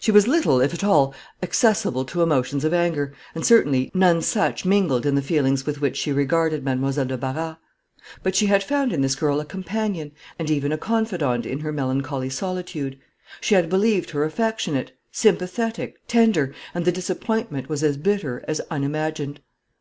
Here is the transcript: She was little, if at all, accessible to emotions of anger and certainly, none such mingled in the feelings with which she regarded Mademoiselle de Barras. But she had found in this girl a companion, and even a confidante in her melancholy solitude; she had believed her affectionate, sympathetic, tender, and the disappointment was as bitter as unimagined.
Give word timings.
She 0.00 0.10
was 0.10 0.26
little, 0.26 0.60
if 0.60 0.74
at 0.74 0.82
all, 0.82 1.14
accessible 1.40 2.04
to 2.06 2.20
emotions 2.20 2.64
of 2.64 2.74
anger 2.74 3.14
and 3.32 3.46
certainly, 3.46 3.92
none 3.94 4.22
such 4.22 4.64
mingled 4.64 5.06
in 5.06 5.14
the 5.14 5.22
feelings 5.22 5.64
with 5.64 5.80
which 5.80 5.96
she 5.96 6.10
regarded 6.10 6.64
Mademoiselle 6.64 7.04
de 7.04 7.16
Barras. 7.16 7.58
But 8.24 8.34
she 8.34 8.46
had 8.46 8.64
found 8.64 8.92
in 8.92 9.02
this 9.02 9.14
girl 9.14 9.38
a 9.38 9.44
companion, 9.44 10.10
and 10.36 10.50
even 10.50 10.72
a 10.72 10.78
confidante 10.78 11.46
in 11.48 11.60
her 11.60 11.70
melancholy 11.70 12.28
solitude; 12.28 12.98
she 13.40 13.54
had 13.54 13.68
believed 13.70 14.10
her 14.10 14.24
affectionate, 14.24 14.90
sympathetic, 15.12 15.98
tender, 16.08 16.52
and 16.74 16.84
the 16.84 16.90
disappointment 16.90 17.68
was 17.68 17.84
as 17.84 17.96
bitter 17.96 18.44
as 18.48 18.60
unimagined. 18.72 19.38